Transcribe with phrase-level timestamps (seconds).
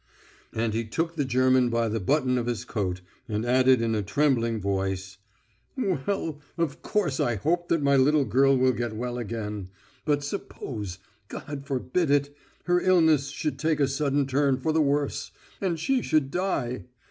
[0.51, 4.01] And he took the German by the button of his coat, and added in a
[4.01, 5.19] trembling voice:
[5.77, 6.39] "Well...
[6.57, 9.69] of course I hope that my little girl will get well again.
[10.03, 10.97] But suppose...
[11.27, 12.35] God forbid it!...
[12.63, 15.29] her illness should take a sudden turn for the worse...
[15.61, 16.85] and she should die!